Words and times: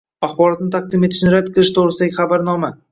xborotni 0.29 0.69
taqdim 0.77 1.05
etishni 1.09 1.35
rad 1.37 1.53
qilish 1.53 1.73
to‘g‘risidagi 1.79 2.21
xabarnoma 2.21 2.79